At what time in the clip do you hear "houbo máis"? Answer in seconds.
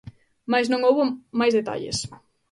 0.87-1.53